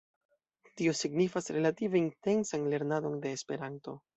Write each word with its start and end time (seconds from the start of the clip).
Tio 0.79 0.93
signifas 0.99 1.51
relative 1.57 2.01
intensan 2.01 2.67
lernadon 2.73 3.23
de 3.27 3.39
Esperanto. 3.41 3.99